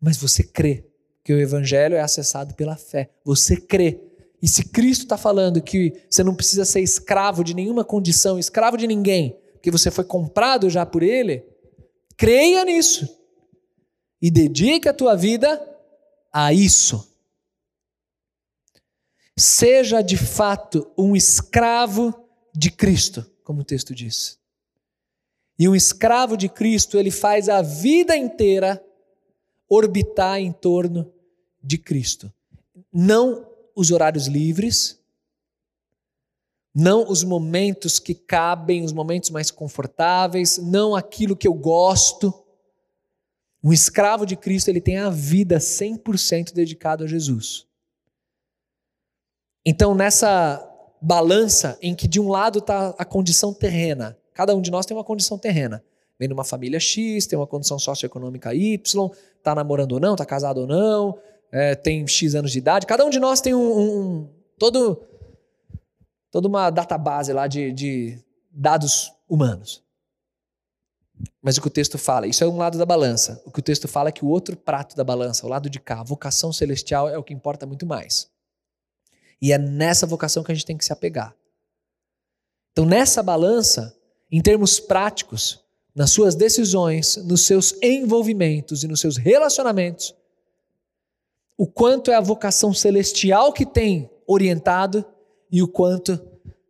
[0.02, 0.89] Mas você crê
[1.24, 3.10] que o evangelho é acessado pela fé.
[3.24, 4.00] Você crê.
[4.42, 8.78] E se Cristo está falando que você não precisa ser escravo de nenhuma condição, escravo
[8.78, 11.44] de ninguém, porque você foi comprado já por Ele,
[12.16, 13.18] creia nisso.
[14.22, 15.62] E dedique a tua vida
[16.32, 17.10] a isso.
[19.38, 22.14] Seja de fato um escravo
[22.54, 24.38] de Cristo, como o texto diz.
[25.58, 28.82] E um escravo de Cristo, ele faz a vida inteira
[29.70, 31.14] orbitar em torno
[31.64, 32.34] de Cristo.
[32.92, 35.00] Não os horários livres,
[36.74, 42.34] não os momentos que cabem, os momentos mais confortáveis, não aquilo que eu gosto.
[43.64, 47.68] Um escravo de Cristo, ele tem a vida 100% dedicado a Jesus.
[49.66, 50.66] Então, nessa
[51.02, 54.96] balança em que de um lado está a condição terrena, cada um de nós tem
[54.96, 55.84] uma condição terrena.
[56.20, 60.26] Vem de uma família X, tem uma condição socioeconômica Y, está namorando ou não, está
[60.26, 61.18] casado ou não,
[61.52, 62.86] é, tem X anos de idade.
[62.86, 65.02] Cada um de nós tem um, um todo,
[66.30, 68.20] toda uma database lá de, de
[68.52, 69.82] dados humanos.
[71.42, 73.42] Mas o que o texto fala, isso é um lado da balança.
[73.46, 75.80] O que o texto fala é que o outro prato da balança, o lado de
[75.80, 78.30] cá, a vocação celestial é o que importa muito mais.
[79.42, 81.34] E é nessa vocação que a gente tem que se apegar.
[82.72, 83.96] Então, nessa balança,
[84.32, 85.64] em termos práticos,
[85.96, 90.16] nas suas decisões, nos seus envolvimentos e nos seus relacionamentos,
[91.58, 95.04] o quanto é a vocação celestial que tem orientado
[95.52, 96.20] e o quanto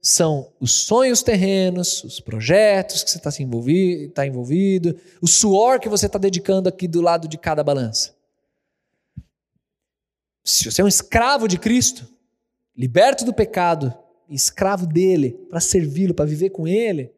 [0.01, 5.89] são os sonhos terrenos, os projetos que você está envolvido, tá envolvido, o suor que
[5.89, 8.15] você está dedicando aqui do lado de cada balança.
[10.43, 12.07] Se você é um escravo de Cristo,
[12.75, 13.93] liberto do pecado,
[14.29, 17.11] escravo dele, para servi-lo, para viver com ele,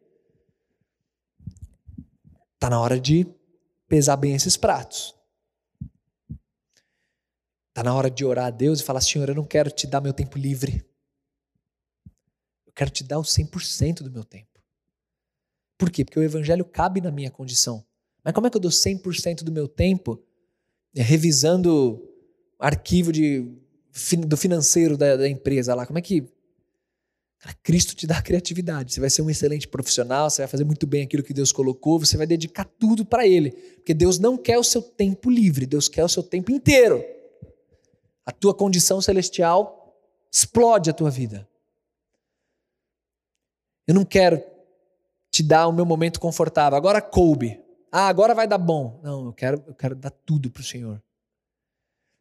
[2.61, 3.25] está na hora de
[3.87, 5.15] pesar bem esses pratos.
[7.69, 9.99] Está na hora de orar a Deus e falar: Senhor, eu não quero te dar
[9.99, 10.85] meu tempo livre.
[12.67, 14.61] Eu quero te dar o 100% do meu tempo.
[15.75, 16.05] Por quê?
[16.05, 17.83] Porque o Evangelho cabe na minha condição.
[18.23, 20.23] Mas como é que eu dou 100% do meu tempo
[20.93, 22.07] revisando
[22.59, 23.51] arquivo de,
[24.27, 25.85] do financeiro da, da empresa lá.
[25.85, 26.23] Como é que.
[27.41, 28.93] Cara, Cristo te dá criatividade.
[28.93, 31.99] Você vai ser um excelente profissional, você vai fazer muito bem aquilo que Deus colocou,
[31.99, 33.51] você vai dedicar tudo para Ele.
[33.51, 37.03] Porque Deus não quer o seu tempo livre, Deus quer o seu tempo inteiro.
[38.23, 39.99] A tua condição celestial
[40.31, 41.49] explode a tua vida.
[43.87, 44.41] Eu não quero
[45.31, 46.77] te dar o meu momento confortável.
[46.77, 47.59] Agora coube.
[47.91, 48.99] Ah, agora vai dar bom.
[49.03, 51.01] Não, eu quero, eu quero dar tudo para o Senhor.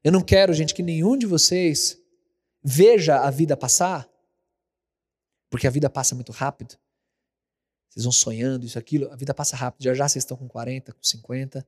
[0.03, 1.99] Eu não quero, gente, que nenhum de vocês
[2.65, 4.10] veja a vida passar,
[5.51, 6.77] porque a vida passa muito rápido.
[7.91, 9.83] Vocês vão sonhando, isso, aquilo, a vida passa rápido.
[9.83, 11.67] Já já vocês estão com 40, com 50,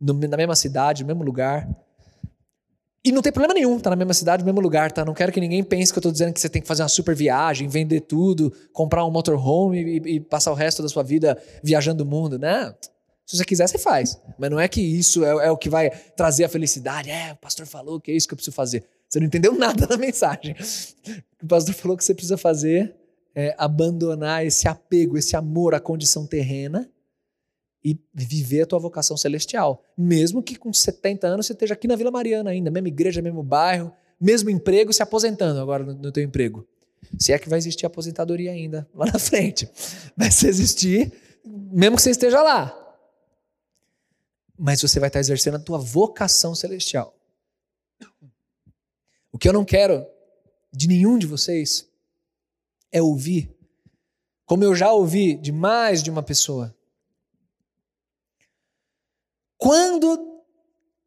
[0.00, 1.68] no, na mesma cidade, no mesmo lugar.
[3.04, 5.04] E não tem problema nenhum, tá na mesma cidade, no mesmo lugar, tá?
[5.04, 6.88] Não quero que ninguém pense que eu tô dizendo que você tem que fazer uma
[6.88, 11.36] super viagem, vender tudo, comprar um motorhome e, e passar o resto da sua vida
[11.62, 12.74] viajando o mundo, né?
[13.26, 14.18] Se você quiser, você faz.
[14.38, 17.10] Mas não é que isso é, é, o que vai trazer a felicidade.
[17.10, 18.84] É, o pastor falou que é isso que eu preciso fazer.
[19.08, 20.54] Você não entendeu nada da mensagem.
[21.42, 22.94] O pastor falou que você precisa fazer
[23.34, 26.90] é abandonar esse apego, esse amor à condição terrena
[27.84, 29.82] e viver a tua vocação celestial.
[29.96, 33.42] Mesmo que com 70 anos você esteja aqui na Vila Mariana ainda, mesma igreja, mesmo
[33.42, 36.66] bairro, mesmo emprego, se aposentando agora no, no teu emprego.
[37.18, 39.68] Se é que vai existir aposentadoria ainda lá na frente.
[40.16, 41.12] Mas se existir,
[41.44, 42.80] mesmo que você esteja lá.
[44.56, 47.14] Mas você vai estar exercendo a tua vocação celestial.
[49.30, 50.06] O que eu não quero
[50.72, 51.88] de nenhum de vocês
[52.94, 53.52] é ouvir,
[54.46, 56.72] como eu já ouvi de mais de uma pessoa,
[59.58, 60.40] quando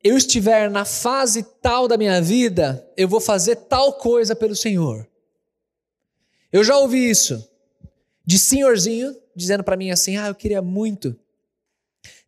[0.04, 5.08] eu estiver na fase tal da minha vida, eu vou fazer tal coisa pelo Senhor.
[6.52, 7.50] Eu já ouvi isso
[8.26, 11.18] de senhorzinho dizendo para mim assim: "Ah, eu queria muito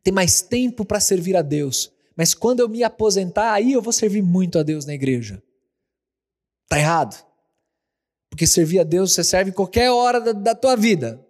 [0.02, 3.92] ter mais tempo para servir a Deus, mas quando eu me aposentar, aí eu vou
[3.92, 5.44] servir muito a Deus na igreja".
[6.70, 7.29] Tá errado.
[8.30, 11.26] Porque servir a Deus você serve em qualquer hora da, da tua vida.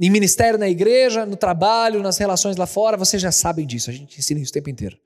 [0.00, 3.92] Em ministério na igreja, no trabalho, nas relações lá fora, vocês já sabem disso, a
[3.92, 4.98] gente ensina isso o tempo inteiro.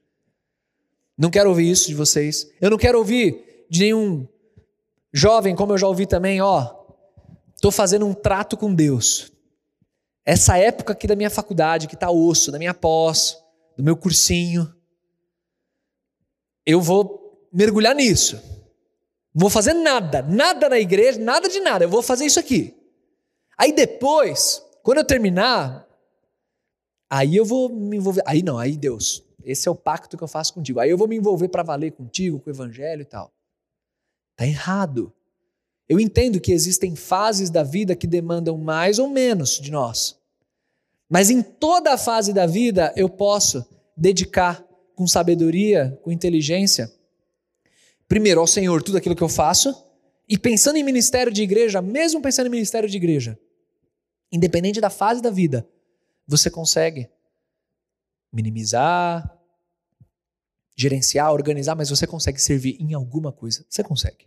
[1.18, 2.48] Não quero ouvir isso de vocês.
[2.60, 4.26] Eu não quero ouvir de nenhum
[5.12, 6.74] jovem, como eu já ouvi também, ó,
[7.54, 9.32] estou fazendo um trato com Deus.
[10.24, 13.36] Essa época aqui da minha faculdade, que está osso, da minha pós,
[13.76, 14.74] do meu cursinho,
[16.66, 18.40] eu vou mergulhar nisso.
[19.34, 22.72] Vou fazer nada, nada na igreja, nada de nada, eu vou fazer isso aqui.
[23.58, 25.88] Aí depois, quando eu terminar,
[27.10, 28.22] aí eu vou me envolver.
[28.26, 30.78] Aí não, aí Deus, esse é o pacto que eu faço contigo.
[30.78, 33.32] Aí eu vou me envolver para valer contigo, com o evangelho e tal.
[34.36, 35.12] Tá errado.
[35.88, 40.16] Eu entendo que existem fases da vida que demandam mais ou menos de nós.
[41.08, 43.64] Mas em toda a fase da vida eu posso
[43.96, 44.64] dedicar
[44.94, 46.90] com sabedoria, com inteligência,
[48.08, 49.84] primeiro ao Senhor tudo aquilo que eu faço,
[50.28, 53.38] e pensando em ministério de igreja, mesmo pensando em ministério de igreja,
[54.32, 55.68] independente da fase da vida,
[56.26, 57.08] você consegue
[58.32, 59.38] minimizar,
[60.76, 63.64] gerenciar, organizar, mas você consegue servir em alguma coisa.
[63.68, 64.26] Você consegue.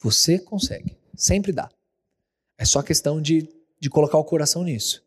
[0.00, 0.98] Você consegue.
[1.14, 1.70] Sempre dá.
[2.58, 3.48] É só questão de,
[3.80, 5.04] de colocar o coração nisso.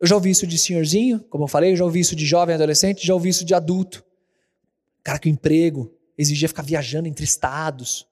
[0.00, 2.54] Eu já ouvi isso de senhorzinho, como eu falei, eu já ouvi isso de jovem
[2.54, 4.04] adolescente, já ouvi isso de adulto.
[5.02, 8.06] Cara, que o emprego exigia ficar viajando entre estados.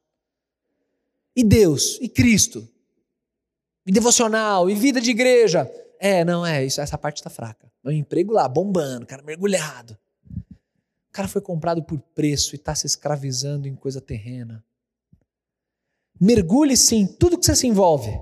[1.34, 2.66] E Deus, e Cristo,
[3.84, 5.70] e devocional, e vida de igreja.
[5.98, 7.70] É, não, é, isso, essa parte está fraca.
[7.84, 9.98] O emprego lá, bombando, cara mergulhado.
[10.30, 14.64] O cara foi comprado por preço e está se escravizando em coisa terrena.
[16.20, 18.18] Mergulhe sim em tudo que você se envolve.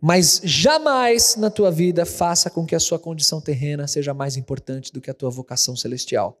[0.00, 4.92] Mas jamais na tua vida faça com que a sua condição terrena seja mais importante
[4.92, 6.38] do que a tua vocação celestial.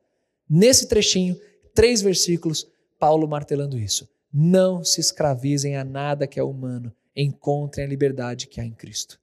[0.48, 1.38] Nesse trechinho,
[1.76, 2.66] três versículos,
[2.98, 4.08] Paulo martelando isso.
[4.32, 9.20] Não se escravizem a nada que é humano, encontrem a liberdade que há em Cristo.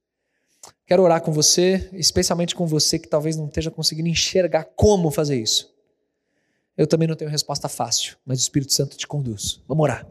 [0.85, 5.41] Quero orar com você, especialmente com você que talvez não esteja conseguindo enxergar como fazer
[5.41, 5.73] isso.
[6.77, 9.61] Eu também não tenho resposta fácil, mas o Espírito Santo te conduz.
[9.67, 10.07] Vamos orar.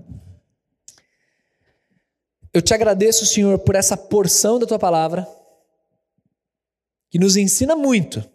[2.53, 5.27] Eu te agradeço, Senhor, por essa porção da tua palavra
[7.09, 8.29] que nos ensina muito,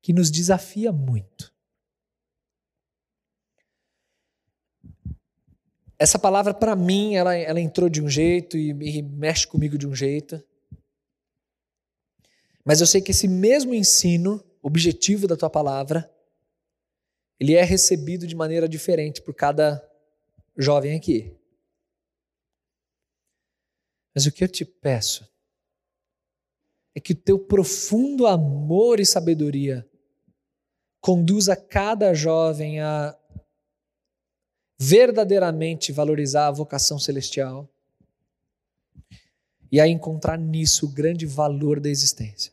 [0.00, 1.55] que nos desafia muito.
[5.98, 9.86] Essa palavra para mim, ela, ela entrou de um jeito e, e mexe comigo de
[9.86, 10.42] um jeito.
[12.64, 16.10] Mas eu sei que esse mesmo ensino, objetivo da tua palavra,
[17.38, 19.82] ele é recebido de maneira diferente por cada
[20.56, 21.34] jovem aqui.
[24.14, 25.28] Mas o que eu te peço
[26.94, 29.86] é que o teu profundo amor e sabedoria
[31.00, 33.16] conduza cada jovem a
[34.78, 37.68] verdadeiramente valorizar a vocação celestial
[39.70, 42.52] e a encontrar nisso o grande valor da existência.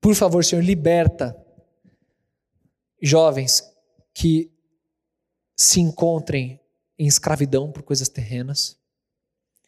[0.00, 1.36] Por favor, Senhor, liberta
[3.02, 3.62] jovens
[4.14, 4.50] que
[5.56, 6.60] se encontrem
[6.98, 8.78] em escravidão por coisas terrenas,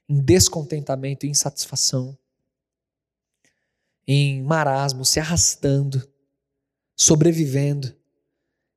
[0.09, 2.17] em descontentamento e insatisfação,
[4.07, 6.07] em marasmo, se arrastando,
[6.97, 7.95] sobrevivendo.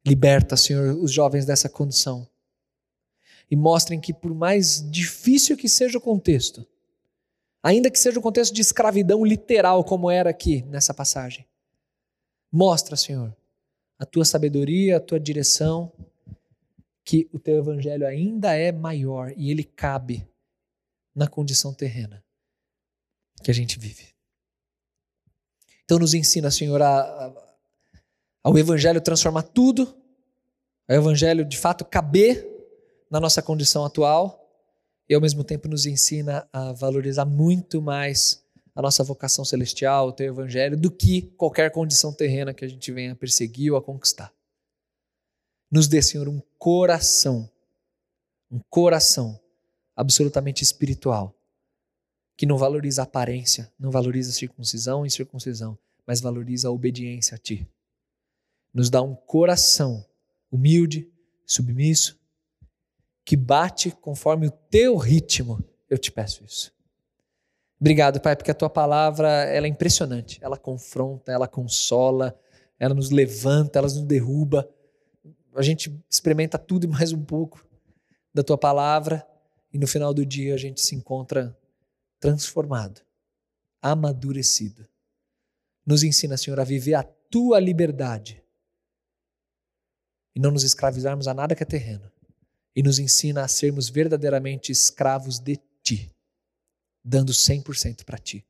[0.06, 2.28] Liberta, Senhor, os jovens dessa condição.
[3.50, 6.66] E mostrem que, por mais difícil que seja o contexto,
[7.62, 11.46] ainda que seja o contexto de escravidão literal, como era aqui nessa passagem,
[12.52, 13.36] mostra, Senhor,
[13.98, 15.92] a tua sabedoria, a tua direção,
[17.04, 20.28] que o teu evangelho ainda é maior e ele cabe
[21.14, 22.24] na condição terrena
[23.44, 24.16] que a gente vive.
[25.84, 27.45] Então nos ensina, Senhor, a, a,
[28.46, 29.92] ao evangelho transformar tudo,
[30.88, 32.48] ao evangelho de fato caber
[33.10, 34.48] na nossa condição atual
[35.10, 40.12] e ao mesmo tempo nos ensina a valorizar muito mais a nossa vocação celestial, o
[40.12, 43.82] teu evangelho, do que qualquer condição terrena que a gente venha a perseguir ou a
[43.82, 44.32] conquistar.
[45.72, 47.50] Nos dê, Senhor, um coração,
[48.52, 49.40] um coração
[49.96, 51.34] absolutamente espiritual,
[52.38, 55.76] que não valoriza a aparência, não valoriza a circuncisão e circuncisão,
[56.06, 57.68] mas valoriza a obediência a Ti.
[58.76, 60.06] Nos dá um coração
[60.52, 61.10] humilde,
[61.46, 62.20] submisso,
[63.24, 65.64] que bate conforme o Teu ritmo.
[65.90, 66.76] Eu te peço isso.
[67.80, 70.40] Obrigado, Pai, porque a tua palavra ela é impressionante.
[70.44, 72.38] Ela confronta, ela consola,
[72.78, 74.70] ela nos levanta, ela nos derruba.
[75.56, 77.66] A gente experimenta tudo e mais um pouco
[78.34, 79.26] da tua palavra
[79.72, 81.58] e no final do dia a gente se encontra
[82.20, 83.00] transformado,
[83.82, 84.86] amadurecido.
[85.86, 88.45] Nos ensina, Senhor, a viver a tua liberdade
[90.36, 92.12] e não nos escravizarmos a nada que é terreno.
[92.76, 96.16] E nos ensina a sermos verdadeiramente escravos de ti
[97.06, 98.44] dando 100% para ti.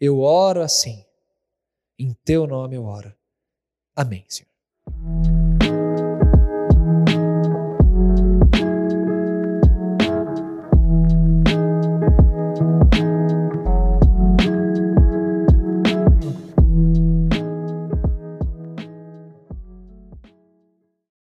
[0.00, 1.04] Eu oro assim.
[1.98, 3.12] Em teu nome eu oro.
[3.96, 4.48] Amém, Senhor.